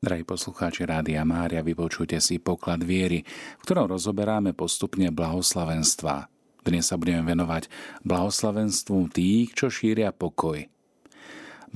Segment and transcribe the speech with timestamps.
[0.00, 3.20] Drahí poslucháči Rádia Mária, vypočujte si poklad viery,
[3.60, 6.24] v ktorom rozoberáme postupne blahoslavenstva.
[6.64, 7.68] Dnes sa budeme venovať
[8.08, 10.64] blahoslavenstvu tých, čo šíria pokoj.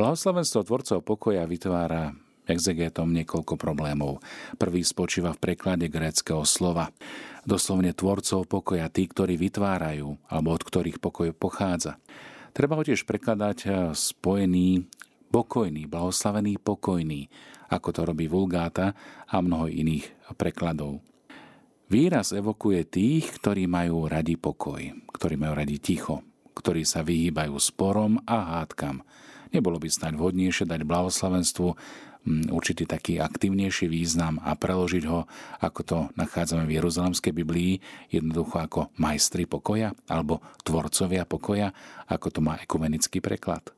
[0.00, 2.16] Blahoslavenstvo tvorcov pokoja vytvára
[2.48, 4.24] exegetom niekoľko problémov.
[4.56, 6.88] Prvý spočíva v preklade gréckého slova.
[7.44, 12.00] Doslovne tvorcov pokoja, tí, ktorí vytvárajú, alebo od ktorých pokoj pochádza.
[12.56, 14.88] Treba ho tiež prekladať spojený
[15.34, 17.26] pokojný, blahoslavený pokojný,
[17.66, 18.94] ako to robí Vulgáta
[19.26, 20.06] a mnoho iných
[20.38, 21.02] prekladov.
[21.90, 24.78] Výraz evokuje tých, ktorí majú radi pokoj,
[25.10, 26.22] ktorí majú radi ticho,
[26.54, 29.02] ktorí sa vyhýbajú sporom a hádkam.
[29.50, 35.26] Nebolo by snáď vhodnejšie dať blahoslavenstvu mm, určitý taký aktívnejší význam a preložiť ho,
[35.60, 41.74] ako to nachádzame v Jeruzalemskej Biblii, jednoducho ako majstri pokoja alebo tvorcovia pokoja,
[42.06, 43.74] ako to má ekumenický preklad.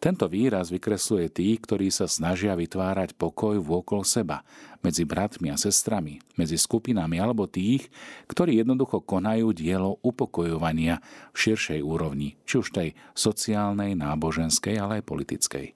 [0.00, 4.40] Tento výraz vykresluje tých, ktorí sa snažia vytvárať pokoj vôkol seba,
[4.80, 7.92] medzi bratmi a sestrami, medzi skupinami alebo tých,
[8.28, 15.08] ktorí jednoducho konajú dielo upokojovania v širšej úrovni, či už tej sociálnej, náboženskej, ale aj
[15.08, 15.66] politickej.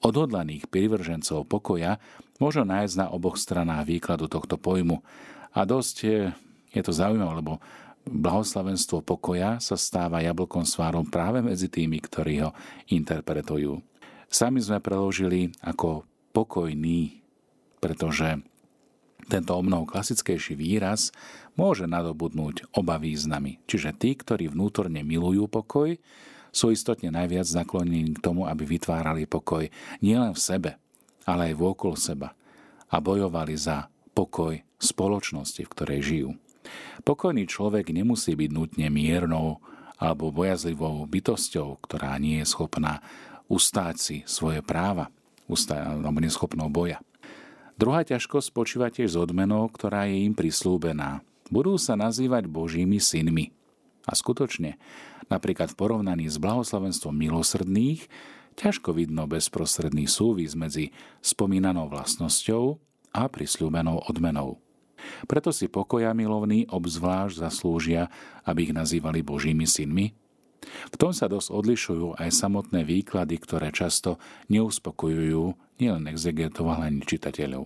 [0.00, 2.00] Odhodlaných privržencov pokoja
[2.40, 5.04] môžu nájsť na oboch stranách výkladu tohto pojmu
[5.52, 6.20] a dosť je,
[6.72, 7.60] je to zaujímavé, lebo
[8.06, 12.50] blahoslavenstvo pokoja sa stáva jablkom svárom práve medzi tými, ktorí ho
[12.88, 13.80] interpretujú.
[14.30, 17.20] Sami sme preložili ako pokojný,
[17.82, 18.38] pretože
[19.26, 21.14] tento o mnoho klasickejší výraz
[21.54, 23.62] môže nadobudnúť oba významy.
[23.66, 25.94] Čiže tí, ktorí vnútorne milujú pokoj,
[26.50, 29.70] sú istotne najviac naklonení k tomu, aby vytvárali pokoj
[30.02, 30.70] nielen v sebe,
[31.22, 32.34] ale aj vôkol seba
[32.90, 36.30] a bojovali za pokoj spoločnosti, v ktorej žijú.
[37.02, 39.60] Pokojný človek nemusí byť nutne miernou
[40.00, 43.04] alebo bojazlivou bytosťou, ktorá nie je schopná
[43.50, 45.10] ustáť si svoje práva,
[45.50, 47.02] alebo neschopnou boja.
[47.74, 51.24] Druhá ťažkosť spočíva tiež z odmenou, ktorá je im prislúbená.
[51.50, 53.50] Budú sa nazývať Božími synmi.
[54.06, 54.78] A skutočne,
[55.26, 58.06] napríklad v porovnaní s blahoslavenstvom milosrdných,
[58.54, 60.94] ťažko vidno bezprostredný súvis medzi
[61.24, 62.78] spomínanou vlastnosťou
[63.10, 64.62] a prislúbenou odmenou.
[65.26, 68.08] Preto si pokoja milovní obzvlášť zaslúžia,
[68.44, 70.12] aby ich nazývali Božími synmi.
[70.92, 74.20] V tom sa dosť odlišujú aj samotné výklady, ktoré často
[74.52, 75.44] neuspokojujú
[75.80, 77.64] nielen exegetov, ale ani čitateľov.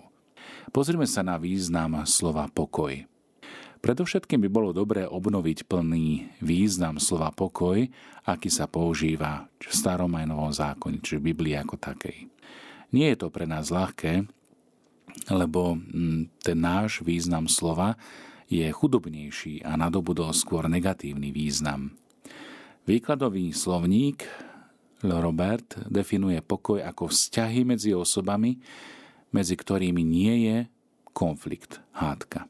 [0.70, 3.04] Pozrime sa na význam slova pokoj.
[3.84, 7.84] Predovšetkým by bolo dobré obnoviť plný význam slova pokoj,
[8.24, 12.32] aký sa používa v starom aj novom zákone, či v Biblii ako takej.
[12.96, 14.24] Nie je to pre nás ľahké,
[15.30, 17.96] lebo mm, ten náš význam slova
[18.48, 21.96] je chudobnejší a nadobudol skôr negatívny význam.
[22.84, 24.28] Výkladový slovník
[25.00, 28.60] Robert definuje pokoj ako vzťahy medzi osobami,
[29.32, 30.56] medzi ktorými nie je
[31.16, 32.44] konflikt, hádka.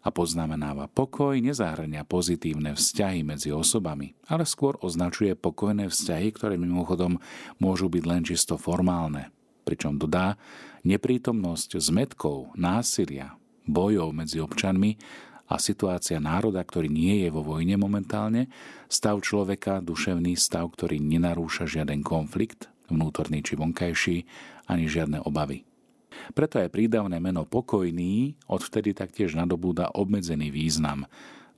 [0.00, 7.20] A poznamenáva, pokoj nezahrania pozitívne vzťahy medzi osobami, ale skôr označuje pokojné vzťahy, ktoré mimochodom
[7.60, 9.28] môžu byť len čisto formálne,
[9.70, 10.34] pričom dodá,
[10.82, 13.38] neprítomnosť zmetkov, násilia,
[13.70, 14.98] bojov medzi občanmi
[15.46, 18.50] a situácia národa, ktorý nie je vo vojne momentálne,
[18.90, 24.16] stav človeka, duševný stav, ktorý nenarúša žiaden konflikt, vnútorný či vonkajší,
[24.66, 25.62] ani žiadne obavy.
[26.34, 31.06] Preto aj prídavné meno pokojný odvtedy taktiež nadobúda obmedzený význam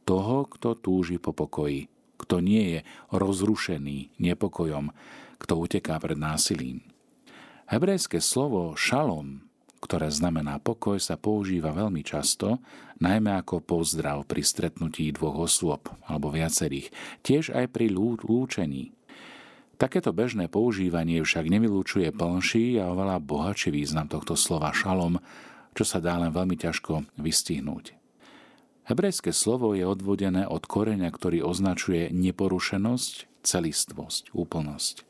[0.04, 1.88] toho, kto túži po pokoji,
[2.20, 2.80] kto nie je
[3.10, 4.92] rozrušený nepokojom,
[5.40, 6.91] kto uteká pred násilím.
[7.72, 9.48] Hebrejské slovo šalom,
[9.80, 12.60] ktoré znamená pokoj, sa používa veľmi často,
[13.00, 16.92] najmä ako pozdrav pri stretnutí dvoch osôb alebo viacerých,
[17.24, 18.92] tiež aj pri lúčení.
[19.80, 25.16] Takéto bežné používanie však nevylúčuje plnší a oveľa bohatší význam tohto slova šalom,
[25.72, 27.96] čo sa dá len veľmi ťažko vystihnúť.
[28.84, 35.08] Hebrejské slovo je odvodené od koreňa, ktorý označuje neporušenosť, celistvosť, úplnosť.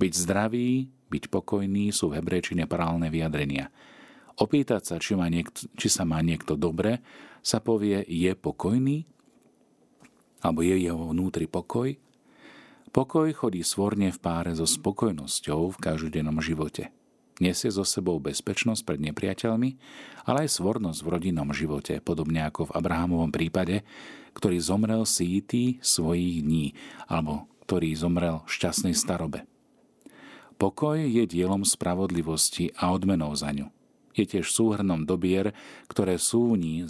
[0.00, 3.68] Byť zdravý, byť pokojný sú v hebrejčine parálne vyjadrenia.
[4.40, 7.02] Opýtať sa, či, má niekto, či sa má niekto dobre,
[7.44, 9.04] sa povie je pokojný,
[10.40, 11.92] alebo je jeho vnútri pokoj.
[12.90, 16.88] Pokoj chodí svorne v páre so spokojnosťou v každodennom živote.
[17.40, 19.70] Nesie so sebou bezpečnosť pred nepriateľmi,
[20.28, 23.80] ale aj svornosť v rodinnom živote, podobne ako v Abrahamovom prípade,
[24.36, 26.76] ktorý zomrel sítý svojich dní,
[27.08, 29.48] alebo ktorý zomrel v šťastnej starobe.
[30.60, 33.72] Pokoj je dielom spravodlivosti a odmenou za ňu.
[34.12, 35.56] Je tiež súhrnom dobier,
[35.88, 36.84] ktoré sú, ní,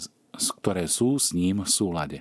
[0.59, 2.19] ktoré sú s ním v súlade.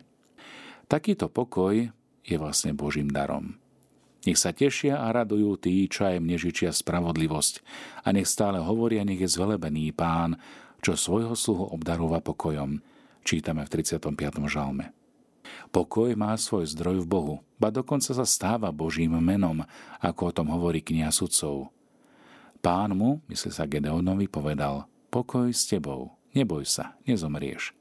[0.86, 1.90] Takýto pokoj
[2.22, 3.58] je vlastne Božím darom.
[4.30, 7.66] Nech sa tešia a radujú tí, čo aj mne žičia spravodlivosť.
[8.06, 10.38] A nech stále hovoria, nech je zvelebený pán,
[10.78, 12.78] čo svojho sluhu obdarúva pokojom.
[13.26, 14.06] Čítame v 35.
[14.46, 14.99] žalme.
[15.70, 19.62] Pokoj má svoj zdroj v Bohu, ba dokonca sa stáva Božím menom,
[20.02, 21.70] ako o tom hovorí kniha sudcov.
[22.60, 27.72] Pán mu, myslí sa Gedeonovi, povedal, pokoj s tebou, neboj sa, nezomrieš.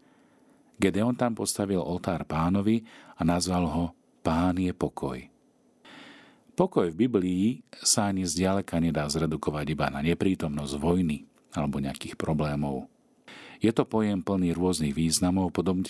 [0.79, 2.87] Gedeon tam postavil oltár pánovi
[3.19, 3.85] a nazval ho
[4.23, 5.19] Pán je pokoj.
[6.55, 11.23] Pokoj v Biblii sa ani zďaleka nedá zredukovať iba na neprítomnosť vojny
[11.55, 12.91] alebo nejakých problémov.
[13.63, 15.87] Je to pojem plný rôznych významov, podobne,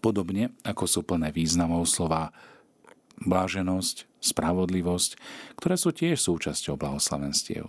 [0.00, 2.32] podobne ako sú plné významov slova
[3.20, 5.10] bláženosť, spravodlivosť,
[5.60, 7.68] ktoré sú tiež súčasťou blahoslavenstiev.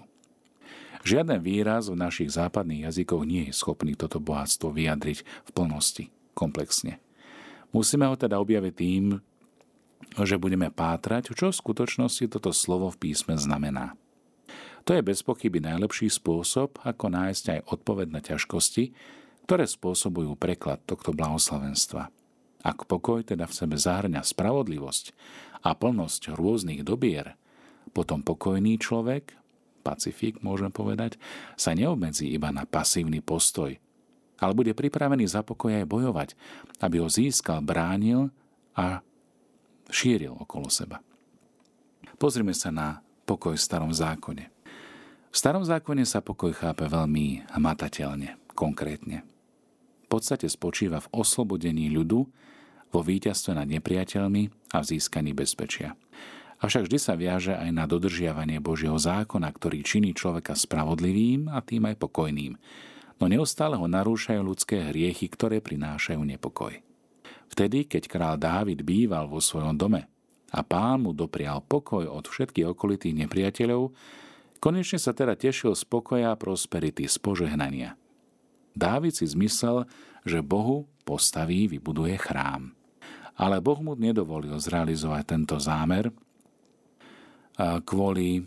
[1.01, 6.05] Žiaden výraz v našich západných jazykoch nie je schopný toto bohatstvo vyjadriť v plnosti,
[6.37, 7.01] komplexne.
[7.73, 9.05] Musíme ho teda objaviť tým,
[10.21, 13.95] že budeme pátrať, čo v skutočnosti toto slovo v písme znamená.
[14.85, 18.93] To je bez pochyby najlepší spôsob, ako nájsť aj odpoveď na ťažkosti,
[19.45, 22.09] ktoré spôsobujú preklad tohto blahoslavenstva.
[22.61, 25.05] Ak pokoj teda v sebe zahrňa spravodlivosť
[25.65, 27.33] a plnosť rôznych dobier,
[27.91, 29.33] potom pokojný človek,
[29.81, 31.17] pacifik môžeme povedať,
[31.57, 33.73] sa neobmedzí iba na pasívny postoj,
[34.37, 36.29] ale bude pripravený za pokoj aj bojovať,
[36.81, 38.29] aby ho získal, bránil
[38.77, 39.01] a
[39.89, 41.01] šíril okolo seba.
[42.21, 44.53] Pozrime sa na pokoj v starom zákone.
[45.31, 49.30] V starom zákone sa pokoj chápe veľmi hmatateľne, konkrétne.
[50.11, 52.27] Podstate spočíva v oslobodení ľudu,
[52.91, 55.95] vo víťazstve nad nepriateľmi a v získaní bezpečia.
[56.59, 61.87] Avšak vždy sa viaže aj na dodržiavanie Božieho zákona, ktorý činí človeka spravodlivým a tým
[61.87, 62.59] aj pokojným,
[63.17, 66.75] no neustále ho narúšajú ľudské hriechy, ktoré prinášajú nepokoj.
[67.47, 70.11] Vtedy, keď král Dávid býval vo svojom dome
[70.51, 73.95] a pán mu doprial pokoj od všetkých okolitých nepriateľov,
[74.59, 77.95] konečne sa teda tešil z pokoja a prosperity, z požehnania.
[78.71, 79.85] Dávid si zmyslel,
[80.23, 82.71] že Bohu postaví, vybuduje chrám.
[83.35, 86.13] Ale Boh mu nedovolil zrealizovať tento zámer
[87.83, 88.45] kvôli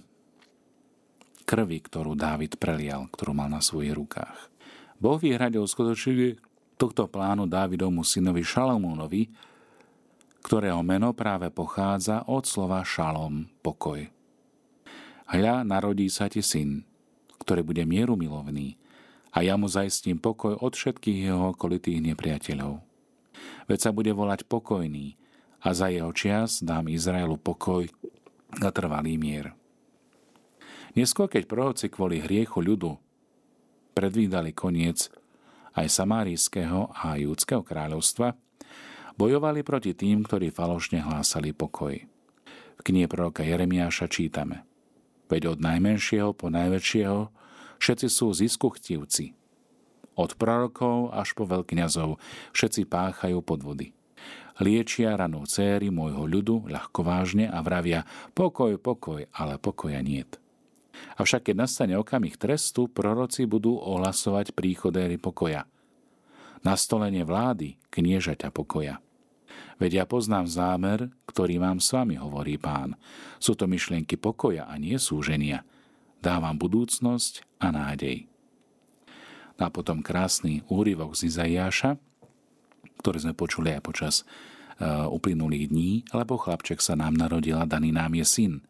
[1.44, 4.38] krvi, ktorú Dávid prelial, ktorú mal na svojich rukách.
[4.96, 6.40] Boh vyhradil skutočne
[6.80, 9.28] tohto plánu Dávidovmu synovi Šalamúnovi,
[10.44, 14.04] ktorého meno práve pochádza od slova šalom, pokoj.
[15.24, 16.84] Hľa, narodí sa ti syn,
[17.40, 18.76] ktorý bude mieru milovný
[19.34, 22.78] a ja mu zaistím pokoj od všetkých jeho okolitých nepriateľov.
[23.66, 25.18] Veď sa bude volať pokojný
[25.66, 27.90] a za jeho čias dám Izraelu pokoj
[28.62, 29.50] a trvalý mier.
[30.94, 32.94] Neskôr, keď proroci kvôli hriechu ľudu
[33.98, 35.10] predvídali koniec
[35.74, 38.38] aj samárijského a judského kráľovstva,
[39.18, 41.98] bojovali proti tým, ktorí falošne hlásali pokoj.
[42.78, 44.62] V knihe proroka Jeremiáša čítame
[45.26, 47.43] Veď od najmenšieho po najväčšieho
[47.84, 49.36] všetci sú ziskuchtivci.
[50.16, 52.16] Od prorokov až po veľkňazov
[52.56, 53.92] všetci páchajú podvody.
[54.62, 60.40] Liečia ranu céry môjho ľudu ľahkovážne a vravia pokoj, pokoj, ale pokoja niet.
[61.18, 65.66] Avšak keď nastane okamih trestu, proroci budú ohlasovať príchod éry pokoja.
[66.62, 69.02] Nastolenie vlády, kniežaťa pokoja.
[69.82, 72.94] Veď ja poznám zámer, ktorý vám s vami, hovorí pán.
[73.42, 75.66] Sú to myšlienky pokoja a nie súženia.
[76.24, 78.24] Dávam budúcnosť a nádej.
[79.60, 82.00] A potom krásny úryvok z Izaiáša,
[83.04, 87.92] ktorý sme počuli aj počas uh, uplynulých dní, lebo chlapček sa nám narodil a daný
[87.92, 88.54] nám je syn–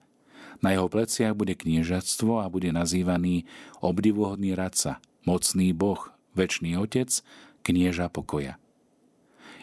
[0.64, 3.44] na jeho pleciach bude kniežatstvo a bude nazývaný
[3.84, 4.96] obdivuhodný radca,
[5.28, 7.20] mocný boh, väčší otec,
[7.60, 8.56] knieža pokoja.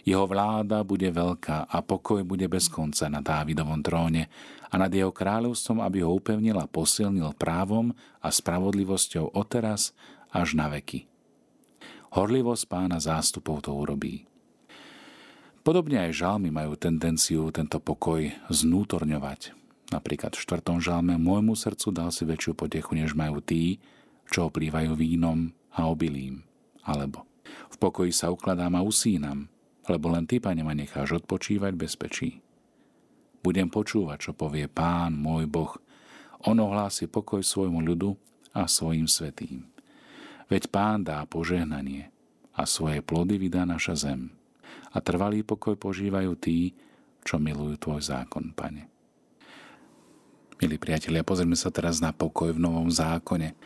[0.01, 4.27] Jeho vláda bude veľká a pokoj bude bez konca na Dávidovom tróne
[4.71, 9.93] a nad jeho kráľovstvom, aby ho upevnil a posilnil právom a spravodlivosťou odteraz
[10.33, 11.05] až na veky.
[12.11, 14.25] Horlivosť pána zástupov to urobí.
[15.61, 22.09] Podobne aj žalmy majú tendenciu tento pokoj znútorňovať, Napríklad v štvrtom žalme môjmu srdcu dal
[22.15, 23.83] si väčšiu potechu, než majú tí,
[24.31, 26.47] čo oplývajú vínom a obilím.
[26.87, 27.27] Alebo
[27.67, 29.51] v pokoji sa ukladám a usínam,
[29.89, 32.43] lebo len ty, pane, ma necháš odpočívať bezpečí.
[33.41, 35.73] Budem počúvať, čo povie Pán, môj Boh.
[36.45, 38.13] On ohlási pokoj svojmu ľudu
[38.53, 39.65] a svojim svetým.
[40.45, 42.13] Veď Pán dá požehnanie
[42.53, 44.29] a svoje plody vydá naša zem.
[44.91, 46.75] A trvalý pokoj požívajú tí,
[47.23, 48.91] čo milujú Tvoj zákon, Pane.
[50.61, 53.57] Milí priatelia, pozrieme sa teraz na pokoj v Novom zákone.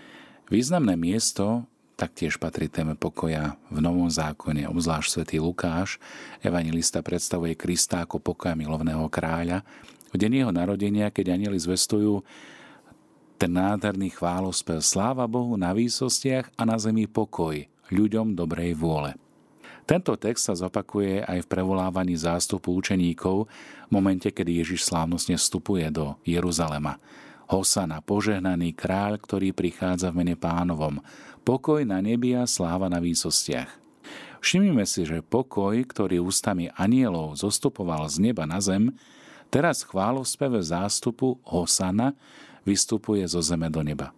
[0.48, 5.98] Významné miesto taktiež patrí téme pokoja v Novom zákone, obzvlášť svätý Lukáš.
[6.44, 9.64] Evangelista predstavuje Krista ako pokoja milovného kráľa.
[10.12, 12.24] V deň jeho narodenia, keď anieli zvestujú
[13.36, 19.16] ten nádherný chválospev Sláva Bohu na výsostiach a na zemi pokoj ľuďom dobrej vôle.
[19.86, 23.46] Tento text sa zopakuje aj v prevolávaní zástupu učeníkov
[23.86, 26.98] v momente, kedy Ježiš slávnostne vstupuje do Jeruzalema.
[27.46, 31.02] Hosana, požehnaný kráľ, ktorý prichádza v mene pánovom.
[31.46, 33.70] Pokoj na nebi a sláva na výsostiach.
[34.42, 38.94] Všimnime si, že pokoj, ktorý ústami anielov zostupoval z neba na zem,
[39.50, 42.14] teraz chválospeve zástupu Hosana
[42.66, 44.14] vystupuje zo zeme do neba.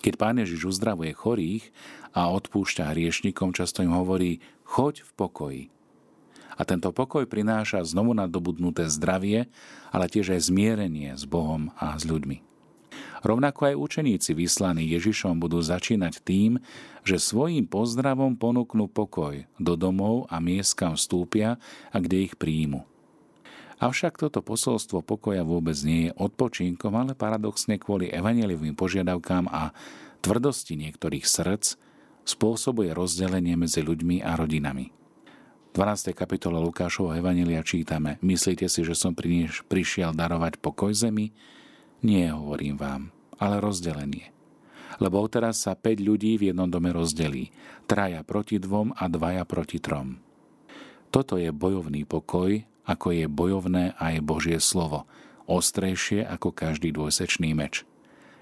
[0.00, 1.68] Keď Pán Ježiš uzdravuje chorých
[2.16, 5.62] a odpúšťa hriešnikom, často im hovorí choď v pokoji.
[6.60, 9.48] A tento pokoj prináša znovu nadobudnuté zdravie,
[9.88, 12.44] ale tiež aj zmierenie s Bohom a s ľuďmi.
[13.24, 16.60] Rovnako aj učeníci vyslaní Ježišom budú začínať tým,
[17.00, 21.56] že svojím pozdravom ponúknú pokoj, do domov a miest, kam vstúpia
[21.92, 22.84] a kde ich príjmu.
[23.80, 29.72] Avšak toto posolstvo pokoja vôbec nie je odpočinkom, ale paradoxne kvôli evaneliovým požiadavkám a
[30.20, 31.80] tvrdosti niektorých srdc
[32.28, 34.99] spôsobuje rozdelenie medzi ľuďmi a rodinami.
[35.70, 36.18] V 12.
[36.18, 41.30] kapitole Lukášovho Evanelia čítame Myslíte si, že som prišiel darovať pokoj zemi?
[42.02, 44.34] Nie, hovorím vám, ale rozdelenie.
[44.98, 47.54] Lebo teraz sa 5 ľudí v jednom dome rozdelí.
[47.86, 50.18] Traja proti dvom a dvaja proti trom.
[51.14, 55.06] Toto je bojovný pokoj, ako je bojovné aj Božie slovo,
[55.46, 57.86] ostrejšie ako každý dvojsečný meč.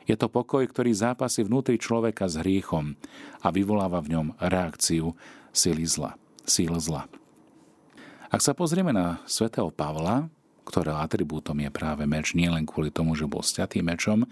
[0.09, 2.97] Je to pokoj, ktorý zápasí vnútri človeka s hriechom
[3.45, 5.13] a vyvoláva v ňom reakciu
[5.53, 6.17] síly zla,
[6.49, 7.05] síl zla.
[8.29, 10.29] Ak sa pozrieme na svätého Pavla,
[10.69, 14.29] ktorého atribútom je práve meč nielen kvôli tomu, že bol stiatý mečom,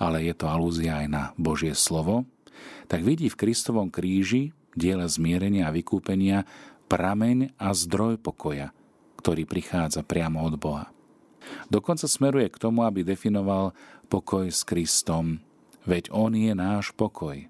[0.00, 2.24] ale je to alúzia aj na Božie slovo,
[2.88, 6.48] tak vidí v Kristovom kríži, diele zmierenia a vykúpenia,
[6.88, 8.72] prameň a zdroj pokoja–
[9.24, 10.92] ktorý prichádza priamo od Boha.
[11.72, 13.72] Dokonca smeruje k tomu, aby definoval
[14.12, 15.40] pokoj s Kristom,
[15.88, 17.48] veď On je náš pokoj.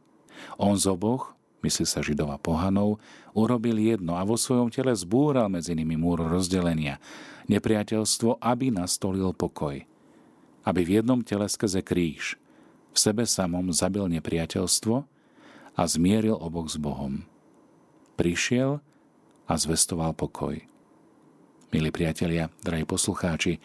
[0.54, 1.34] On z oboch,
[1.64, 3.00] myslí sa židova pohanov,
[3.32, 7.00] urobil jedno a vo svojom tele zbúral medzi nimi múr rozdelenia,
[7.48, 9.80] nepriateľstvo, aby nastolil pokoj.
[10.64, 12.36] Aby v jednom tele skrze kríž
[12.94, 14.96] v sebe samom zabil nepriateľstvo
[15.74, 17.26] a zmieril oboch s Bohom.
[18.14, 18.78] Prišiel
[19.50, 20.62] a zvestoval pokoj.
[21.74, 23.58] Milí priatelia, drahí poslucháči,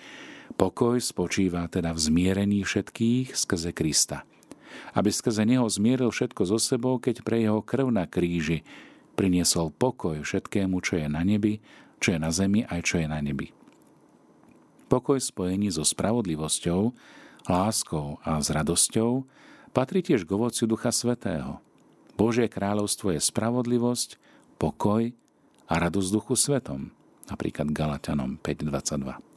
[0.58, 4.26] pokoj spočíva teda v zmierení všetkých skrze Krista.
[4.94, 8.66] Aby skrze Neho zmieril všetko so sebou, keď pre Jeho krv na kríži
[9.20, 11.60] priniesol pokoj všetkému, čo je na nebi,
[12.00, 13.52] čo je na zemi aj čo je na nebi.
[14.90, 16.82] Pokoj spojený so spravodlivosťou,
[17.46, 19.28] láskou a s radosťou
[19.76, 21.62] patrí tiež k ovociu Ducha Svetého.
[22.18, 24.18] Božie kráľovstvo je spravodlivosť,
[24.58, 25.14] pokoj
[25.70, 26.90] a radosť Duchu Svetom
[27.30, 29.29] napríklad Galatianom 5.22.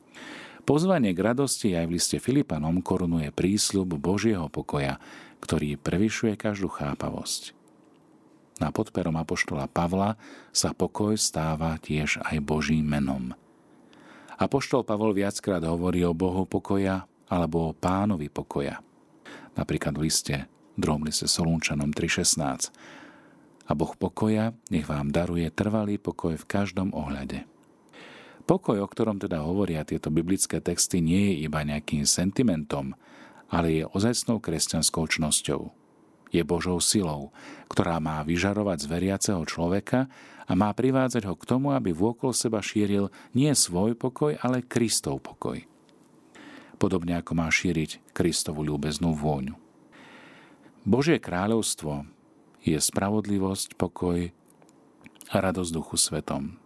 [0.62, 5.02] Pozvanie k radosti aj v liste Filipanom korunuje prísľub Božieho pokoja,
[5.42, 7.50] ktorý prevyšuje každú chápavosť.
[8.62, 10.14] Na podperom apoštola Pavla
[10.54, 13.34] sa pokoj stáva tiež aj Božím menom.
[14.38, 18.78] Apoštol Pavol viackrát hovorí o Bohu pokoja alebo o pánovi pokoja.
[19.58, 20.36] Napríklad v liste,
[20.78, 22.70] druhom liste Solúnčanom 3.16.
[23.66, 27.50] A Boh pokoja nech vám daruje trvalý pokoj v každom ohľade.
[28.52, 32.92] Pokoj, o ktorom teda hovoria tieto biblické texty, nie je iba nejakým sentimentom,
[33.48, 35.72] ale je ozajstnou kresťanskou čnosťou.
[36.28, 37.32] Je Božou silou,
[37.72, 40.04] ktorá má vyžarovať z veriaceho človeka
[40.44, 45.24] a má privádzať ho k tomu, aby vôkol seba šíril nie svoj pokoj, ale Kristov
[45.24, 45.64] pokoj.
[46.76, 49.56] Podobne ako má šíriť Kristovu ľúbeznú vôňu.
[50.84, 52.04] Božie kráľovstvo
[52.60, 54.28] je spravodlivosť, pokoj
[55.32, 56.61] a radosť duchu svetom.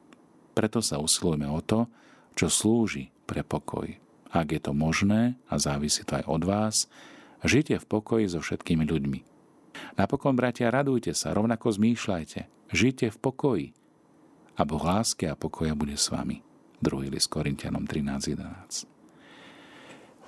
[0.56, 1.84] Preto sa usilujeme o to,
[2.32, 3.92] čo slúži pre pokoj.
[4.32, 6.76] Ak je to možné, a závisí to aj od vás,
[7.44, 9.20] žite v pokoji so všetkými ľuďmi.
[10.00, 13.66] Napokon, bratia, radujte sa, rovnako zmýšľajte, žite v pokoji
[14.56, 16.40] a Boh lásky a pokoja bude s vami.
[16.80, 17.12] 2.
[17.12, 18.88] list Korintianom 13.11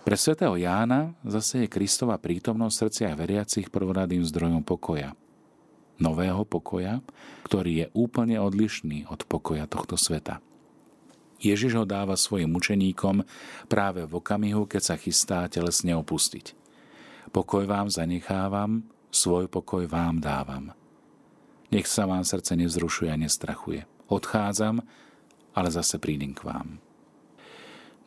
[0.04, 5.16] Pre svätého Jána zase je Kristova prítomnosť v srdciach veriacich prvoradým zdrojom pokoja–
[6.02, 7.02] nového pokoja,
[7.46, 10.42] ktorý je úplne odlišný od pokoja tohto sveta.
[11.38, 13.22] Ježiš ho dáva svojim učeníkom
[13.70, 16.54] práve v okamihu, keď sa chystá telesne opustiť.
[17.30, 18.82] Pokoj vám zanechávam,
[19.14, 20.74] svoj pokoj vám dávam.
[21.70, 23.86] Nech sa vám srdce nevzrušuje a nestrachuje.
[24.08, 24.80] Odchádzam,
[25.54, 26.80] ale zase prídem k vám.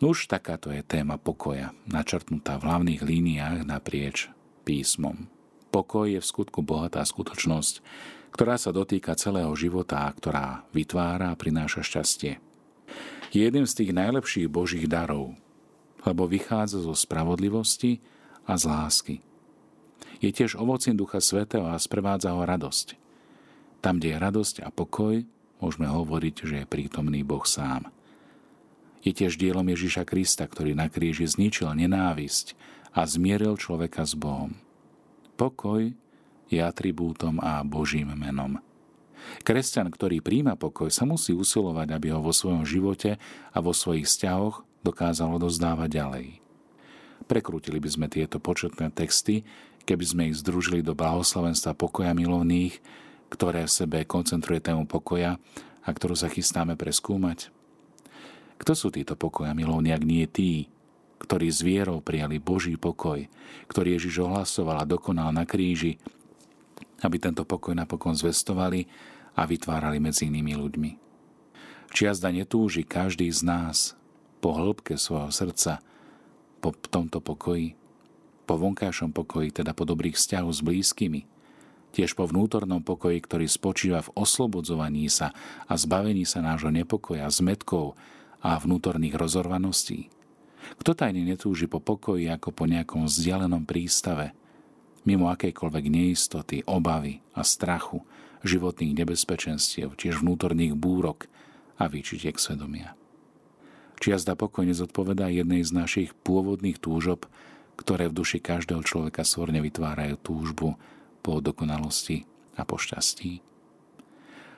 [0.02, 4.34] Nuž takáto je téma pokoja, načrtnutá v hlavných líniách naprieč
[4.66, 5.30] písmom.
[5.72, 7.80] Pokoj je v skutku bohatá skutočnosť,
[8.36, 12.44] ktorá sa dotýka celého života a ktorá vytvára a prináša šťastie.
[13.32, 15.40] Je jedným z tých najlepších božích darov.
[16.02, 18.02] lebo vychádza zo spravodlivosti
[18.50, 19.16] a z lásky.
[20.18, 22.98] Je tiež ovocím Ducha Svetého a sprevádza ho radosť.
[23.86, 25.26] Tam, kde je radosť a pokoj,
[25.62, 27.90] môžeme hovoriť, že je prítomný Boh sám.
[29.02, 32.54] Je tiež dielom Ježiša Krista, ktorý na kríži zničil nenávisť
[32.94, 34.54] a zmieril človeka s Bohom.
[35.42, 35.90] Pokoj
[36.54, 38.62] je atribútom a Božím menom.
[39.42, 43.18] Kresťan, ktorý príjma pokoj, sa musí usilovať, aby ho vo svojom živote
[43.50, 46.26] a vo svojich vzťahoch dokázalo dozdávať ďalej.
[47.26, 49.42] Prekrútili by sme tieto početné texty,
[49.90, 52.78] keby sme ich združili do blahoslavenstva pokoja milovných,
[53.34, 55.42] ktoré v sebe koncentruje tému pokoja
[55.82, 57.50] a ktorú sa chystáme preskúmať.
[58.62, 60.70] Kto sú títo pokoja milovní, ak nie tí,
[61.22, 63.30] ktorí s vierou prijali Boží pokoj,
[63.70, 66.02] ktorý Ježiš ohlasoval a dokonal na kríži,
[67.06, 68.90] aby tento pokoj napokon zvestovali
[69.38, 70.92] a vytvárali medzi inými ľuďmi.
[71.92, 73.94] Čiazda netúži každý z nás
[74.42, 75.84] po hĺbke svojho srdca,
[76.64, 77.78] po tomto pokoji,
[78.50, 81.22] po vonkajšom pokoji, teda po dobrých vzťahoch s blízkymi,
[81.92, 85.36] tiež po vnútornom pokoji, ktorý spočíva v oslobodzovaní sa
[85.68, 88.00] a zbavení sa nášho nepokoja, zmetkov,
[88.42, 90.10] a vnútorných rozorvaností?
[90.80, 94.34] Kto tajne netúži po pokoji ako po nejakom vzdialenom prístave,
[95.06, 98.02] mimo akejkoľvek neistoty, obavy a strachu,
[98.42, 101.30] životných nebezpečenstiev, tiež vnútorných búrok
[101.78, 102.98] a výčitiek svedomia.
[104.02, 107.30] Čiazda pokoj nezodpovedá jednej z našich pôvodných túžob,
[107.78, 110.78] ktoré v duši každého človeka svorne vytvárajú túžbu
[111.22, 112.26] po dokonalosti
[112.58, 113.46] a po šťastí.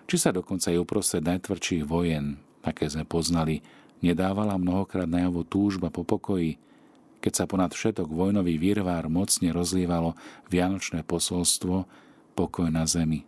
[0.07, 3.59] Či sa dokonca aj uprostred najtvrdších vojen aké sme poznali,
[4.03, 6.59] nedávala mnohokrát najavo túžba po pokoji,
[7.23, 10.19] keď sa ponad všetok vojnový virvár mocne rozlievalo
[10.51, 11.87] vianočné posolstvo
[12.35, 13.23] pokoj na zemi.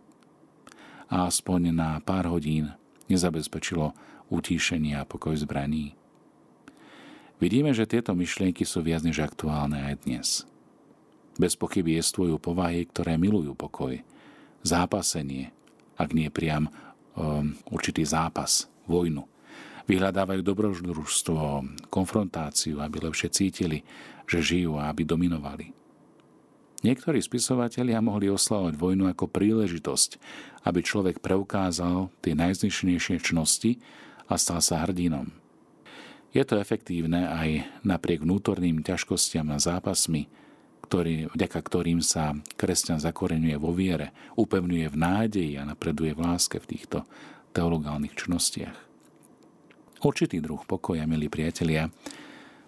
[1.08, 2.76] A aspoň na pár hodín
[3.08, 3.96] nezabezpečilo
[4.28, 5.96] utíšenie a pokoj zbraní.
[7.36, 10.28] Vidíme, že tieto myšlienky sú viac než aktuálne aj dnes.
[11.36, 14.00] Bez pochyby jestvujú povahy, ktoré milujú pokoj,
[14.64, 15.52] zápasenie,
[16.00, 16.72] ak nie priam
[17.12, 19.28] um, určitý zápas, vojnu.
[19.86, 21.42] Vyhľadávajú dobrodružstvo,
[21.88, 23.86] konfrontáciu, aby lepšie cítili,
[24.26, 25.70] že žijú a aby dominovali.
[26.82, 30.10] Niektorí spisovatelia mohli oslavovať vojnu ako príležitosť,
[30.66, 33.78] aby človek preukázal tie najzničnejšie čnosti
[34.30, 35.30] a stal sa hrdinom.
[36.36, 40.28] Je to efektívne aj napriek vnútorným ťažkostiam a zápasmi,
[40.84, 46.62] ktorý, vďaka ktorým sa kresťan zakoreňuje vo viere, upevňuje v nádeji a napreduje v láske
[46.62, 47.02] v týchto
[47.50, 48.85] teologálnych čnostiach.
[50.04, 51.88] Určitý druh pokoja, milí priatelia,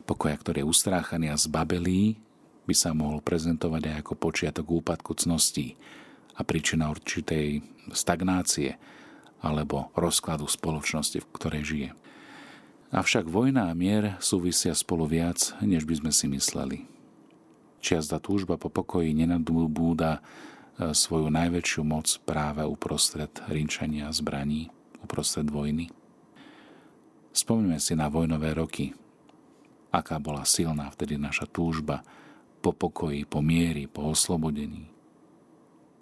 [0.09, 2.17] pokoja, ktorý je ustráchaný a zbabelý,
[2.65, 5.77] by sa mohol prezentovať aj ako počiatok úpadku cností
[6.37, 7.65] a príčina určitej
[7.97, 8.77] stagnácie
[9.41, 11.91] alebo rozkladu spoločnosti, v ktorej žije.
[12.89, 16.79] Avšak vojna a mier súvisia spolu viac, než by sme si mysleli.
[17.85, 20.21] Čiazda túžba po pokoji nenadbúda e,
[20.97, 24.73] svoju najväčšiu moc práve uprostred rinčania zbraní
[25.05, 25.98] uprostred vojny?
[27.39, 28.99] Spomnime si na vojnové roky.
[29.95, 32.03] Aká bola silná vtedy naša túžba
[32.59, 34.91] po pokoji, po miery, po oslobodení.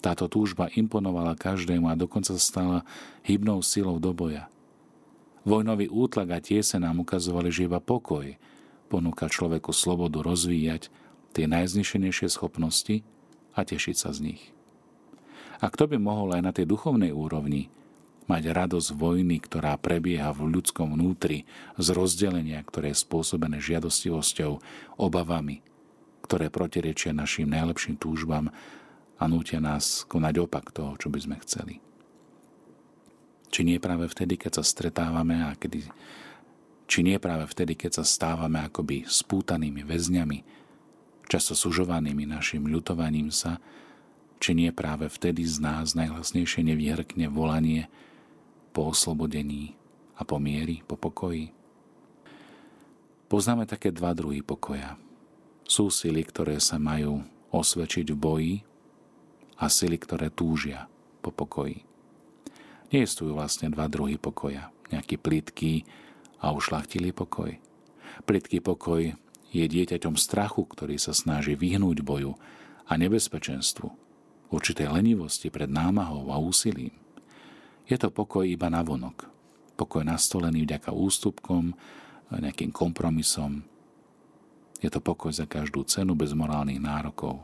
[0.00, 2.88] Táto túžba imponovala každému a dokonca stala
[3.20, 4.48] hybnou silou do boja.
[5.44, 8.32] Vojnový útlak a tiese nám ukazovali, že iba pokoj
[8.88, 10.88] ponúka človeku slobodu rozvíjať
[11.36, 13.04] tie najznišenejšie schopnosti
[13.52, 14.42] a tešiť sa z nich.
[15.60, 17.68] A kto by mohol aj na tej duchovnej úrovni
[18.26, 21.46] mať radosť vojny, ktorá prebieha v ľudskom vnútri,
[21.78, 24.58] z rozdelenia, ktoré je spôsobené žiadostivosťou,
[24.98, 25.62] obavami,
[26.26, 28.50] ktoré protirečia našim najlepším túžbám
[29.16, 31.74] a nútia nás konať opak toho, čo by sme chceli.
[33.48, 35.86] Či nie práve vtedy, keď sa stretávame a kedy,
[36.90, 40.38] či nie práve vtedy, keď sa stávame akoby spútanými väzňami,
[41.30, 43.62] často sužovanými našim ľutovaním sa,
[44.36, 47.88] či nie práve vtedy z nás najhlasnejšie nevyhrkne volanie
[48.76, 49.72] po oslobodení
[50.20, 51.48] a po miery, po pokoji.
[53.32, 55.00] Poznáme také dva druhy pokoja.
[55.64, 57.24] Sú sily, ktoré sa majú
[57.56, 58.54] osvedčiť v boji
[59.56, 60.92] a sily, ktoré túžia
[61.24, 61.88] po pokoji.
[62.92, 64.68] Neestujú vlastne dva druhy pokoja.
[64.92, 65.88] Nejaký plitký
[66.44, 67.56] a ušlachtilý pokoj.
[68.28, 69.16] Plitký pokoj
[69.56, 72.36] je dieťaťom strachu, ktorý sa snaží vyhnúť boju
[72.84, 73.88] a nebezpečenstvu,
[74.52, 77.05] určitej lenivosti pred námahou a úsilím.
[77.86, 79.30] Je to pokoj iba na vonok.
[79.78, 81.70] Pokoj nastolený vďaka ústupkom,
[82.34, 83.62] nejakým kompromisom.
[84.82, 87.38] Je to pokoj za každú cenu bez morálnych nárokov.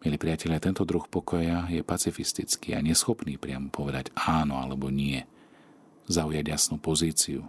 [0.00, 5.20] Milí priatelia, tento druh pokoja je pacifistický a neschopný priamo povedať áno alebo nie.
[6.08, 7.44] Zaujať jasnú pozíciu,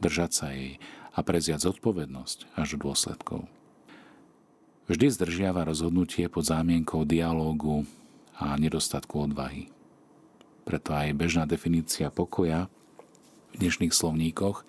[0.00, 0.80] držať sa jej
[1.12, 3.44] a preziať zodpovednosť až do dôsledkov.
[4.88, 7.84] Vždy zdržiava rozhodnutie pod zámienkou dialógu
[8.36, 9.68] a nedostatku odvahy.
[10.64, 12.72] Preto aj bežná definícia pokoja
[13.52, 14.64] v dnešných slovníkoch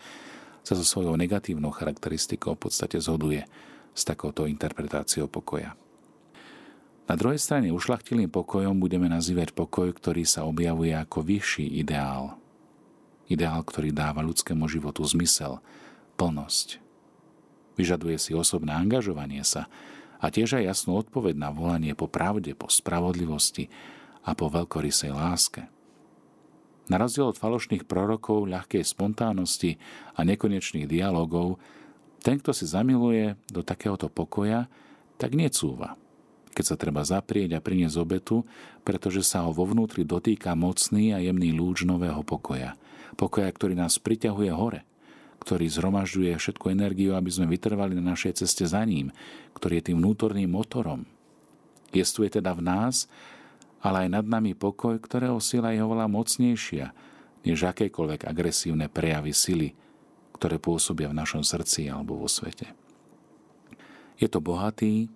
[0.61, 3.47] sa so svojou negatívnou charakteristikou v podstate zhoduje
[3.95, 5.73] s takouto interpretáciou pokoja.
[7.05, 12.35] Na druhej strane ušlachtilým pokojom budeme nazývať pokoj, ktorý sa objavuje ako vyšší ideál.
[13.29, 15.61] Ideál, ktorý dáva ľudskému životu zmysel,
[16.17, 16.81] plnosť.
[17.77, 19.69] Vyžaduje si osobné angažovanie sa,
[20.25, 23.69] a tiež aj jasnú odpoveď na volanie po pravde, po spravodlivosti
[24.25, 25.69] a po veľkorysej láske.
[26.85, 29.81] Na rozdiel od falošných prorokov, ľahkej spontánnosti
[30.13, 31.57] a nekonečných dialogov,
[32.21, 34.69] ten, kto si zamiluje do takéhoto pokoja,
[35.17, 35.97] tak necúva,
[36.53, 38.45] keď sa treba zaprieť a priniesť obetu,
[38.85, 42.77] pretože sa ho vo vnútri dotýka mocný a jemný lúč nového pokoja.
[43.17, 44.81] Pokoja, ktorý nás priťahuje hore–
[45.45, 49.13] ktorý zhromažďuje všetku energiu, aby sme vytrvali na našej ceste za ním,
[49.53, 51.05] ktorý je tým vnútorným motorom.
[51.93, 53.05] Jestuje teda v nás,
[53.81, 56.85] ale aj nad nami pokoj, ktorého sila je oveľa mocnejšia,
[57.45, 59.69] než akékoľvek agresívne prejavy sily,
[60.35, 62.73] ktoré pôsobia v našom srdci alebo vo svete.
[64.19, 65.11] Je to bohatý,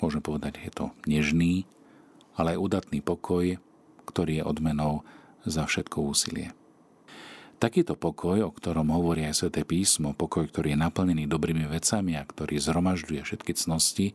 [0.00, 1.64] môžeme povedať, je to nežný,
[2.36, 3.56] ale aj udatný pokoj,
[4.04, 5.06] ktorý je odmenou
[5.46, 6.52] za všetko úsilie.
[7.56, 12.28] Takýto pokoj, o ktorom hovorí aj Sveté písmo, pokoj, ktorý je naplnený dobrými vecami a
[12.28, 14.12] ktorý zhromažďuje všetky cnosti,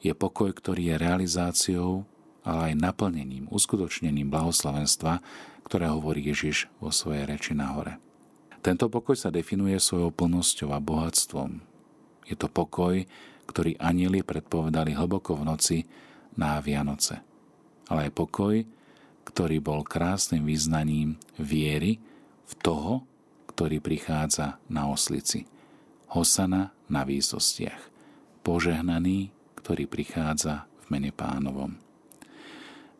[0.00, 2.08] je pokoj, ktorý je realizáciou,
[2.50, 5.22] ale aj naplnením, uskutočnením blahoslavenstva,
[5.62, 8.02] ktoré hovorí Ježiš vo svojej reči nahore.
[8.60, 11.62] Tento pokoj sa definuje svojou plnosťou a bohatstvom.
[12.26, 12.98] Je to pokoj,
[13.46, 15.78] ktorý anieli predpovedali hlboko v noci
[16.34, 17.22] na Vianoce.
[17.88, 18.54] Ale aj pokoj,
[19.26, 22.02] ktorý bol krásnym význaním viery,
[22.50, 23.06] v toho,
[23.46, 25.46] ktorý prichádza na oslici.
[26.10, 27.78] Hosana na výsostiach.
[28.42, 31.78] Požehnaný, ktorý prichádza v mene pánovom.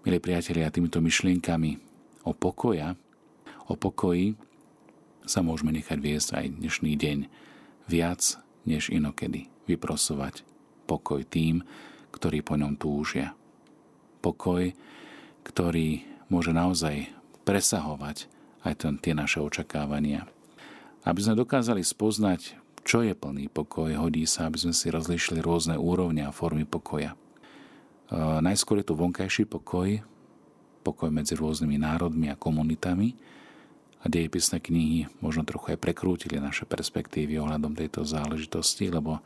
[0.01, 1.77] Milí priatelia, týmito myšlienkami
[2.25, 2.97] o pokoja,
[3.69, 4.33] o pokoji
[5.29, 7.19] sa môžeme nechať viesť aj dnešný deň
[7.85, 9.53] viac než inokedy.
[9.69, 10.41] Vyprosovať
[10.89, 11.61] pokoj tým,
[12.17, 13.37] ktorí po ňom túžia.
[14.25, 14.73] Pokoj,
[15.45, 17.13] ktorý môže naozaj
[17.45, 18.25] presahovať
[18.65, 20.25] aj ten, tie naše očakávania.
[21.05, 22.57] Aby sme dokázali spoznať,
[22.89, 27.21] čo je plný pokoj, hodí sa, aby sme si rozlišili rôzne úrovne a formy pokoja.
[28.16, 30.03] Najskôr je tu vonkajší pokoj,
[30.83, 33.14] pokoj medzi rôznymi národmi a komunitami
[34.03, 39.23] a dejepisné knihy možno trochu aj prekrútili naše perspektívy ohľadom tejto záležitosti, lebo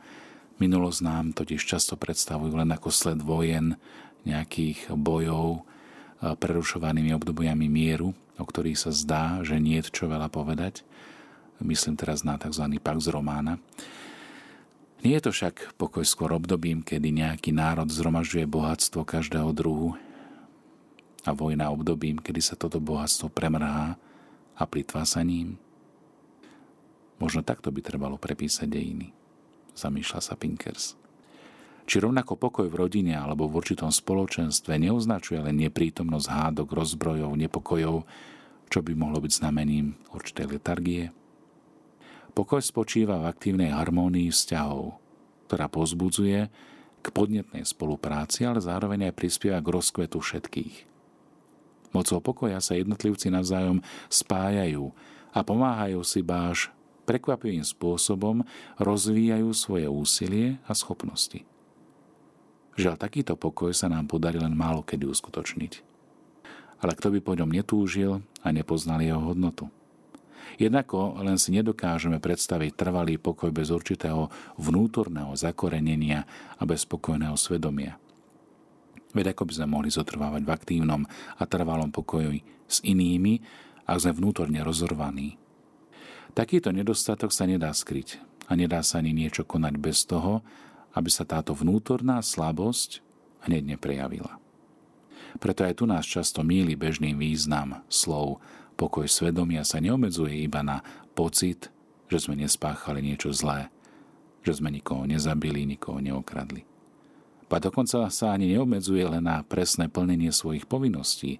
[0.61, 3.79] minulosť nám totiž často predstavujú len ako sled vojen,
[4.25, 5.65] nejakých bojov,
[6.21, 10.81] prerušovanými obdobiami mieru, o ktorých sa zdá, že nie je čo veľa povedať.
[11.61, 12.65] Myslím teraz na tzv.
[12.81, 13.61] Pax Romána.
[15.05, 19.93] Nie je to však pokoj skôr obdobím, kedy nejaký národ zhromažďuje bohatstvo každého druhu
[21.21, 24.01] a vojna obdobím, kedy sa toto bohatstvo premrhá
[24.57, 25.61] a plitvá sa ním.
[27.21, 29.13] Možno takto by trebalo prepísať dejiny,
[29.77, 30.97] zamýšľa sa Pinkers.
[31.85, 38.09] Či rovnako pokoj v rodine alebo v určitom spoločenstve neoznačuje len neprítomnosť hádok, rozbrojov, nepokojov,
[38.73, 41.13] čo by mohlo byť znamením určitej letargie?
[42.35, 44.99] Pokoj spočíva v aktívnej harmónii vzťahov,
[45.47, 46.51] ktorá pozbudzuje
[46.99, 50.75] k podnetnej spolupráci, ale zároveň aj prispieva k rozkvetu všetkých.
[51.95, 53.79] Mocou pokoja sa jednotlivci navzájom
[54.11, 54.91] spájajú
[55.31, 56.75] a pomáhajú si báž
[57.07, 58.43] prekvapivým spôsobom
[58.83, 61.47] rozvíjajú svoje úsilie a schopnosti.
[62.75, 65.73] Žiaľ, takýto pokoj sa nám podarí len málo kedy uskutočniť.
[66.83, 69.71] Ale kto by po ňom netúžil a nepoznal jeho hodnotu?
[70.55, 74.29] Jednako len si nedokážeme predstaviť trvalý pokoj bez určitého
[74.59, 76.23] vnútorného zakorenenia
[76.55, 77.99] a bez spokojného svedomia.
[79.15, 81.01] Veď ako by sme mohli zotrvávať v aktívnom
[81.39, 83.39] a trvalom pokoji s inými,
[83.87, 85.39] ak sme vnútorne rozorvaní.
[86.35, 88.19] Takýto nedostatok sa nedá skryť
[88.51, 90.43] a nedá sa ani niečo konať bez toho,
[90.91, 92.99] aby sa táto vnútorná slabosť
[93.47, 94.35] hneď neprejavila.
[95.39, 98.39] Preto aj tu nás často míli bežný význam slov
[98.75, 100.83] pokoj svedomia sa neobmedzuje iba na
[101.15, 101.71] pocit,
[102.11, 103.71] že sme nespáchali niečo zlé,
[104.45, 106.67] že sme nikoho nezabili, nikoho neokradli.
[107.45, 111.39] Pa dokonca sa ani neobmedzuje len na presné plnenie svojich povinností,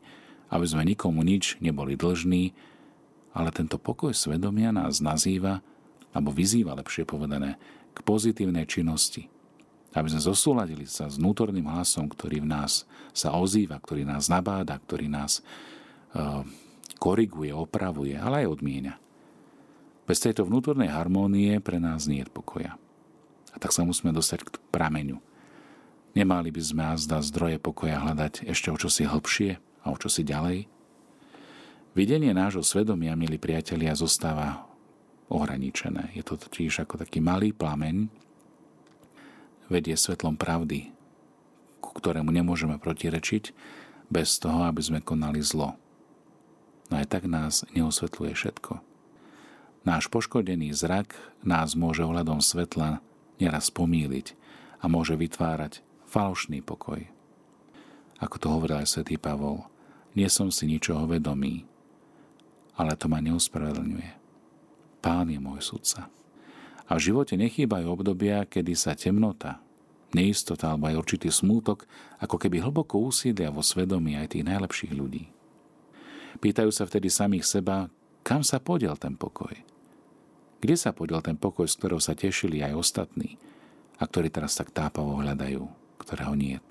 [0.54, 2.54] aby sme nikomu nič neboli dlžní,
[3.36, 5.60] ale tento pokoj svedomia nás nazýva,
[6.16, 7.60] alebo vyzýva lepšie povedané,
[7.96, 9.28] k pozitívnej činnosti,
[9.96, 12.84] aby sme zosúladili sa s vnútorným hlasom, ktorý v nás
[13.16, 15.40] sa ozýva, ktorý nás nabáda, ktorý nás
[16.16, 16.44] uh,
[16.98, 18.96] koriguje, opravuje, ale aj odmienia.
[20.06, 22.78] Bez tejto vnútornej harmónie pre nás nie je pokoja.
[23.54, 25.18] A tak sa musíme dostať k prameňu.
[26.16, 30.70] Nemali by sme azda zdroje pokoja hľadať ešte o čosi hlbšie a o čosi ďalej?
[31.96, 34.68] Videnie nášho svedomia, milí priatelia, zostáva
[35.32, 36.12] ohraničené.
[36.14, 38.08] Je to totiž ako taký malý plameň,
[39.72, 40.94] vedie svetlom pravdy,
[41.82, 43.56] ku ktorému nemôžeme protirečiť
[44.12, 45.74] bez toho, aby sme konali zlo.
[46.90, 48.82] No aj tak nás neosvetľuje všetko.
[49.86, 51.14] Náš poškodený zrak
[51.46, 53.06] nás môže ohľadom svetla
[53.38, 54.34] neraz pomíliť
[54.82, 57.06] a môže vytvárať falošný pokoj.
[58.18, 59.68] Ako to hovoril aj svätý Pavol,
[60.16, 61.68] nie som si ničoho vedomý,
[62.80, 64.10] ale to ma neuspravedlňuje.
[65.04, 66.08] Pán je môj sudca.
[66.86, 69.60] A v živote nechýbajú obdobia, kedy sa temnota,
[70.16, 71.84] neistota alebo aj určitý smútok
[72.24, 75.35] ako keby hlboko usídlia vo svedomí aj tých najlepších ľudí.
[76.46, 77.90] Pýtajú sa vtedy samých seba,
[78.22, 79.58] kam sa podiel ten pokoj–
[80.66, 83.38] kde sa podiel ten pokoj, z ktorého sa tešili aj ostatní
[84.02, 85.62] a ktorí teraz tak tápavo hľadajú,
[86.02, 86.66] ktorého niet?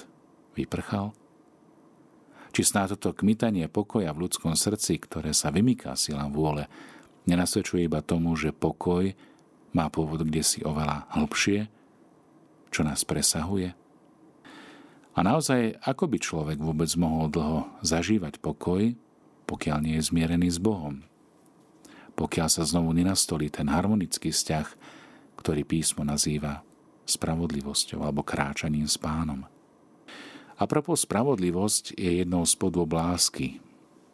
[0.58, 1.14] Vyprchal?
[2.50, 6.66] Či snáď toto kmitanie pokoja v ľudskom srdci, ktoré sa vymyká silám vôle,
[7.30, 9.14] nenasvedčuje iba tomu, že pokoj
[9.70, 11.70] má pôvod kde si oveľa hlbšie,
[12.74, 13.78] čo nás presahuje?
[15.14, 18.90] A naozaj, ako by človek vôbec mohol dlho zažívať pokoj,
[19.44, 21.04] pokiaľ nie je zmierený s Bohom?
[22.14, 24.66] pokiaľ sa znovu nenastolí ten harmonický vzťah,
[25.34, 26.62] ktorý písmo nazýva
[27.04, 29.44] spravodlivosťou alebo kráčaním s pánom.
[30.54, 33.58] A propos spravodlivosť je jednou z podôb lásky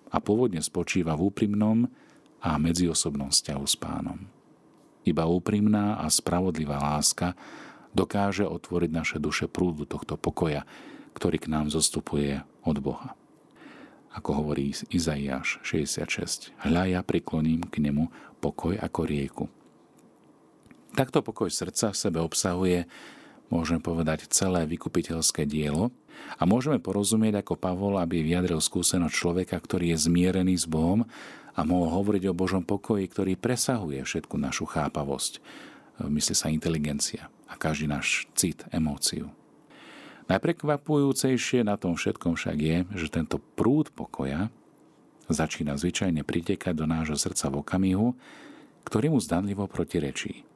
[0.08, 1.86] a pôvodne spočíva v úprimnom
[2.40, 4.18] a medziosobnom vzťahu s pánom.
[5.04, 7.36] Iba úprimná a spravodlivá láska
[7.92, 10.64] dokáže otvoriť naše duše prúdu tohto pokoja,
[11.12, 13.19] ktorý k nám zostupuje od Boha
[14.10, 16.50] ako hovorí Izaiáš 66.
[16.66, 18.10] Hľa ja prikloním k nemu
[18.42, 19.44] pokoj ako rieku.
[20.90, 22.90] Takto pokoj srdca v sebe obsahuje,
[23.46, 25.94] môžeme povedať, celé vykupiteľské dielo
[26.34, 31.06] a môžeme porozumieť ako Pavol, aby vyjadril skúsenosť človeka, ktorý je zmierený s Bohom
[31.54, 35.38] a mohol hovoriť o Božom pokoji, ktorý presahuje všetku našu chápavosť,
[36.02, 39.30] myslí sa inteligencia a každý náš cit, emóciu.
[40.30, 44.46] Najprekvapujúcejšie na tom všetkom však je, že tento prúd pokoja
[45.26, 48.08] začína zvyčajne pritekať do nášho srdca v okamihu,
[48.86, 50.46] ktorý mu zdanlivo protirečí.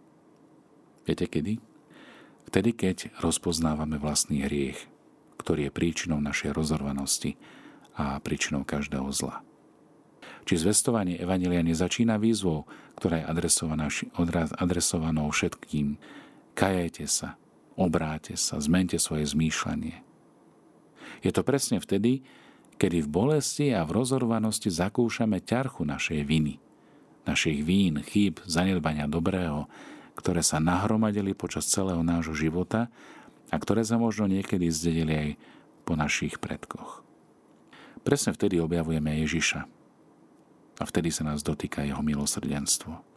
[1.03, 1.59] Viete kedy?
[2.47, 4.79] Vtedy, keď rozpoznávame vlastný hriech,
[5.43, 7.35] ktorý je príčinou našej rozorvanosti
[7.99, 9.43] a príčinou každého zla.
[10.47, 13.91] Či zvestovanie Evangelia nezačína výzvou, ktorá je adresovaná,
[14.55, 15.99] adresovanou všetkým.
[16.55, 17.35] Kajajte sa,
[17.75, 20.01] Obráte sa, zmente svoje zmýšľanie.
[21.27, 22.23] Je to presne vtedy,
[22.79, 26.63] kedy v bolesti a v rozorvanosti zakúšame ťarchu našej viny,
[27.27, 29.67] našich vín, chýb, zanedbania dobrého,
[30.15, 32.91] ktoré sa nahromadili počas celého nášho života
[33.51, 35.31] a ktoré sa možno niekedy zdedili aj
[35.83, 37.03] po našich predkoch.
[38.05, 39.61] Presne vtedy objavujeme Ježiša
[40.79, 43.14] a vtedy sa nás dotýka jeho milosrdenstvo.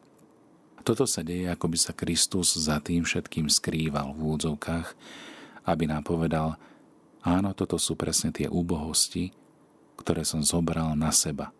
[0.87, 4.87] Toto sa deje, ako by sa Kristus za tým všetkým skrýval v úvodzovkách,
[5.67, 6.55] aby nám povedal,
[7.27, 9.35] áno, toto sú presne tie úbohosti,
[9.99, 11.51] ktoré som zobral na seba,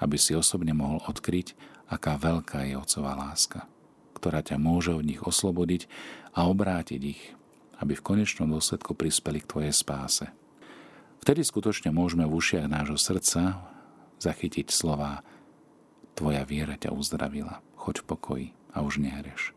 [0.00, 1.52] aby si osobne mohol odkryť,
[1.92, 3.68] aká veľká je Otcová láska,
[4.16, 5.84] ktorá ťa môže od nich oslobodiť
[6.32, 7.20] a obrátiť ich,
[7.76, 10.32] aby v konečnom dôsledku prispeli k tvojej spáse.
[11.20, 13.68] Vtedy skutočne môžeme v ušiach nášho srdca
[14.16, 15.20] zachytiť slova
[16.14, 19.52] Tvoja viera ťa uzdravila choď v pokoji a už nehreš.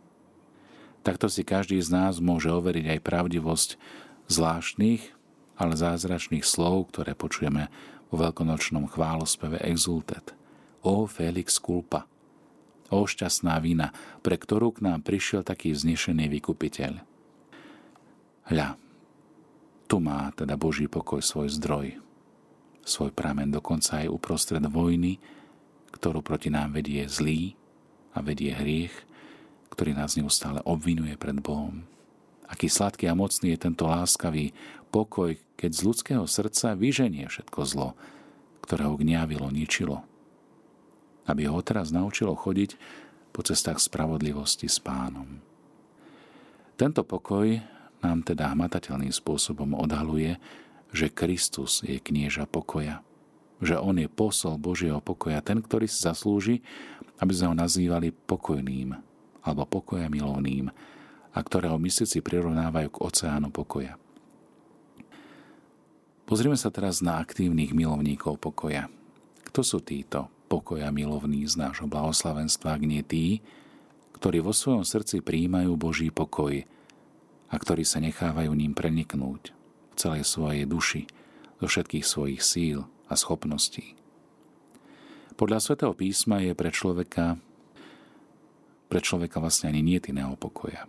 [1.05, 3.69] Takto si každý z nás môže overiť aj pravdivosť
[4.27, 5.15] zvláštnych,
[5.55, 7.71] ale zázračných slov, ktoré počujeme
[8.11, 10.35] vo veľkonočnom chválospeve Exultet.
[10.83, 12.05] O Felix Kulpa,
[12.91, 16.93] o šťastná vina, pre ktorú k nám prišiel taký vznešený vykupiteľ.
[18.51, 18.79] Hľa,
[19.87, 21.99] tu má teda Boží pokoj svoj zdroj,
[22.87, 25.19] svoj pramen dokonca aj uprostred vojny,
[25.97, 27.57] ktorú proti nám vedie zlý,
[28.17, 28.93] a vedie hriech,
[29.69, 31.85] ktorý nás neustále obvinuje pred Bohom.
[32.49, 34.57] Aký sladký a mocný je tento láskavý
[34.89, 37.89] pokoj, keď z ľudského srdca vyženie všetko zlo,
[38.65, 40.01] ktoré ho gňavilo, ničilo.
[41.29, 42.79] Aby ho teraz naučilo chodiť
[43.35, 45.43] po cestách spravodlivosti s pánom.
[46.79, 47.59] Tento pokoj
[48.01, 50.39] nám teda hmatateľným spôsobom odhaluje,
[50.95, 53.03] že Kristus je knieža pokoja.
[53.57, 56.61] Že On je posol Božieho pokoja, ten, ktorý si zaslúži,
[57.17, 58.93] aby sme ho nazývali pokojným
[59.41, 60.69] alebo pokoja milovným
[61.33, 63.95] a ktorého myslici prirovnávajú k oceánu pokoja.
[66.27, 68.91] Pozrime sa teraz na aktívnych milovníkov pokoja.
[69.47, 70.27] Kto sú títo?
[70.47, 73.43] pokoja milovný z nášho blahoslavenstva, ak nie tí,
[74.15, 76.63] ktorí vo svojom srdci príjmajú Boží pokoj
[77.51, 79.51] a ktorí sa nechávajú ním preniknúť
[79.93, 81.03] v celej svojej duši,
[81.59, 83.95] zo všetkých svojich síl a schopností.
[85.37, 87.37] Podľa svätého písma je pre človeka
[88.87, 90.87] pre človeka vlastne ani nie iného pokoja.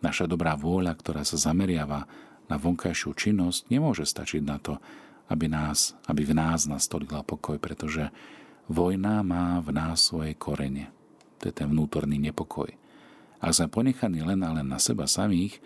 [0.00, 2.08] Naša dobrá vôľa, ktorá sa zameriava
[2.48, 4.76] na vonkajšiu činnosť, nemôže stačiť na to,
[5.32, 8.12] aby, nás, aby v nás nastolila pokoj, pretože
[8.68, 10.92] vojna má v nás svoje korene.
[11.40, 12.68] To je ten vnútorný nepokoj.
[13.40, 15.60] Ak sme ponechaní len a len na seba samých,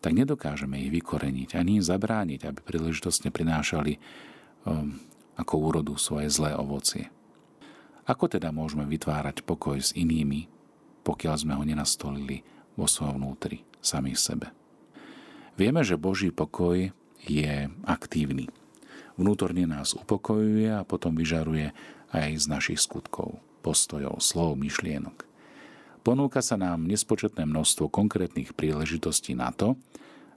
[0.00, 4.00] tak nedokážeme ich vykoreniť ani im zabrániť, aby príležitostne prinášali
[5.36, 7.08] ako úrodu svoje zlé ovocie.
[8.04, 10.50] Ako teda môžeme vytvárať pokoj s inými,
[11.06, 12.42] pokiaľ sme ho nenastolili
[12.74, 14.50] vo svojom vnútri, sami sebe?
[15.54, 16.90] Vieme, že Boží pokoj
[17.24, 18.48] je aktívny.
[19.20, 21.76] Vnútorne nás upokojuje a potom vyžaruje
[22.10, 25.28] aj z našich skutkov, postojov, slov, myšlienok.
[26.00, 29.76] Ponúka sa nám nespočetné množstvo konkrétnych príležitostí na to,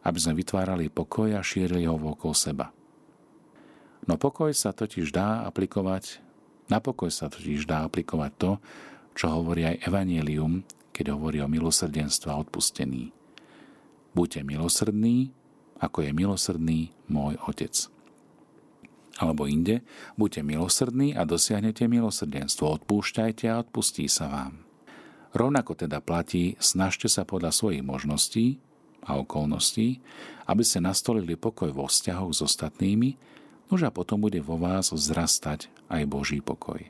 [0.04, 2.76] aby sme vytvárali pokoj a šírili ho okolo seba.
[4.04, 6.20] No pokoj sa totiž dá aplikovať,
[6.68, 8.52] na pokoj sa totiž dá aplikovať to,
[9.16, 13.16] čo hovorí aj Evangelium, keď hovorí o milosrdenstve a odpustení.
[14.14, 15.34] Buďte milosrdní,
[15.82, 17.74] ako je milosrdný môj Otec.
[19.22, 19.86] Alebo inde,
[20.18, 24.66] buďte milosrdní a dosiahnete milosrdenstvo, odpúšťajte a odpustí sa vám.
[25.34, 28.62] Rovnako teda platí, snažte sa podľa svojich možností
[29.02, 30.02] a okolností,
[30.46, 33.18] aby ste nastolili pokoj vo vzťahoch s ostatnými,
[33.74, 36.86] už a potom bude vo vás vzrastať aj Boží pokoj.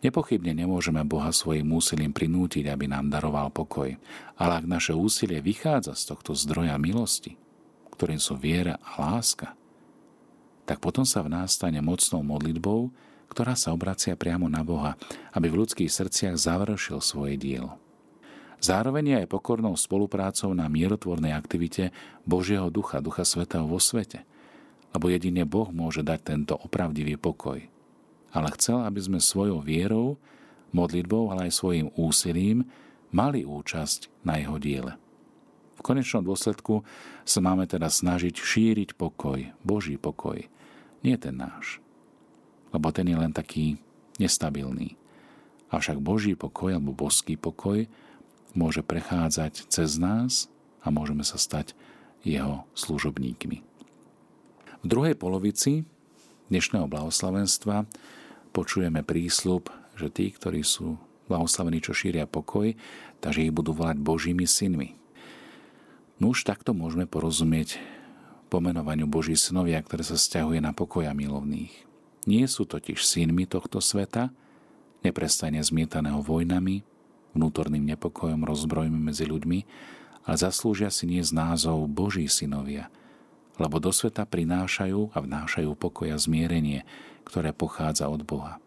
[0.00, 3.96] Nepochybne nemôžeme Boha svojim úsilím prinútiť, aby nám daroval pokoj,
[4.36, 7.36] ale ak naše úsilie vychádza z tohto zdroja milosti,
[7.96, 9.56] ktorým sú viera a láska,
[10.68, 12.92] tak potom sa v nás stane mocnou modlitbou,
[13.32, 14.94] ktorá sa obracia priamo na Boha,
[15.32, 17.78] aby v ľudských srdciach završil svoje dielo.
[18.60, 21.92] Zároveň aj pokornou spoluprácou na mierotvornej aktivite
[22.24, 24.24] Božieho ducha, ducha svetého vo svete,
[24.96, 27.60] lebo jedine Boh môže dať tento opravdivý pokoj.
[28.32, 30.16] Ale chcel, aby sme svojou vierou,
[30.72, 32.64] modlitbou, ale aj svojim úsilím
[33.12, 34.96] mali účasť na jeho diele.
[35.76, 36.80] V konečnom dôsledku
[37.28, 40.40] sa máme teda snažiť šíriť pokoj, Boží pokoj,
[41.04, 41.84] nie ten náš
[42.76, 43.80] lebo ten je len taký
[44.20, 45.00] nestabilný.
[45.72, 47.88] Avšak Boží pokoj alebo božský pokoj
[48.52, 50.52] môže prechádzať cez nás
[50.84, 51.72] a môžeme sa stať
[52.20, 53.64] jeho služobníkmi.
[54.86, 55.82] V druhej polovici
[56.46, 57.90] dnešného blahoslavenstva
[58.54, 59.66] počujeme prísľub,
[59.98, 60.94] že tí, ktorí sú
[61.26, 62.70] blahoslavení, čo šíria pokoj,
[63.18, 64.94] takže ich budú volať Božími synmi.
[66.22, 67.82] No už takto môžeme porozumieť
[68.46, 71.74] pomenovaniu Boží synovia, ktoré sa stiahuje na pokoja milovných.
[72.22, 74.30] Nie sú totiž synmi tohto sveta,
[75.02, 76.86] neprestane zmietaného vojnami,
[77.34, 79.58] vnútorným nepokojom, rozbrojmi medzi ľuďmi,
[80.30, 82.86] ale zaslúžia si nie z názov Boží synovia,
[83.56, 86.84] lebo do sveta prinášajú a vnášajú pokoj a zmierenie,
[87.24, 88.60] ktoré pochádza od Boha.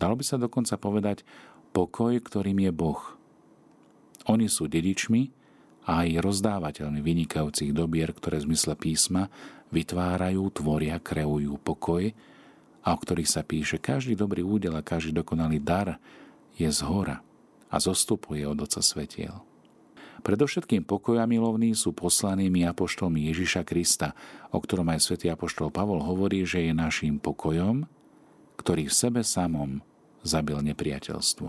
[0.00, 1.22] Dalo by sa dokonca povedať
[1.70, 3.00] pokoj, ktorým je Boh.
[4.26, 5.30] Oni sú dedičmi
[5.88, 9.32] a aj rozdávateľmi vynikajúcich dobier, ktoré v zmysle písma
[9.70, 12.10] vytvárajú, tvoria, kreujú pokoj,
[12.80, 16.00] a o ktorých sa píše, každý dobrý údel a každý dokonalý dar
[16.56, 17.20] je z hora
[17.68, 19.49] a zostupuje od Otca Svetiel.
[20.20, 24.12] Predovšetkým pokoja milovní sú poslanými apoštolmi Ježiša Krista,
[24.52, 27.88] o ktorom aj svätý apoštol Pavol hovorí, že je naším pokojom,
[28.60, 29.80] ktorý v sebe samom
[30.20, 31.48] zabil nepriateľstvo.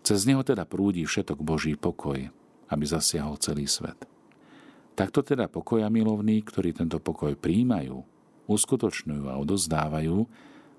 [0.00, 2.32] Cez neho teda prúdi všetok Boží pokoj,
[2.72, 4.08] aby zasiahol celý svet.
[4.96, 8.00] Takto teda pokoja milovní, ktorí tento pokoj príjmajú,
[8.48, 10.24] uskutočňujú a odozdávajú,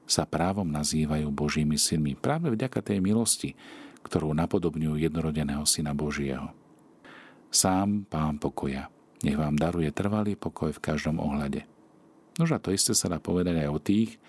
[0.08, 3.54] sa právom nazývajú Božími synmi práve vďaka tej milosti,
[4.02, 6.50] ktorú napodobňujú jednorodeného Syna Božieho.
[7.48, 8.92] Sám Pán pokoja,
[9.24, 11.64] nech vám daruje trvalý pokoj v každom ohľade.
[12.38, 14.22] Nož a to isté sa dá povedať aj o tých,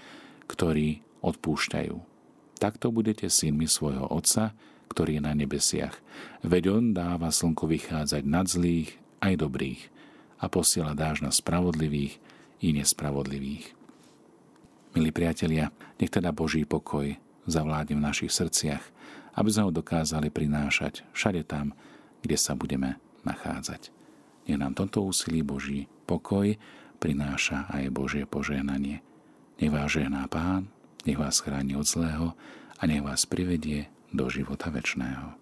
[0.48, 1.96] ktorí odpúšťajú.
[2.58, 4.56] Takto budete synmi svojho Otca,
[4.88, 5.94] ktorý je na nebesiach.
[6.42, 9.82] Veď On dáva slnko vychádzať nad zlých aj dobrých
[10.40, 12.16] a posiela dáž na spravodlivých
[12.64, 13.76] i nespravodlivých.
[14.96, 17.12] Milí priatelia, nech teda Boží pokoj
[17.44, 18.82] zavládne v našich srdciach,
[19.36, 21.76] aby sme ho dokázali prinášať všade tam,
[22.24, 23.94] kde sa budeme nachádzať.
[24.50, 26.58] Nech nám toto úsilí Boží pokoj
[26.98, 29.00] prináša aj Božie požehnanie.
[29.62, 30.66] Nech vás žehná Pán,
[31.06, 32.34] nech vás chráni od zlého
[32.78, 35.37] a nech vás privedie do života večného.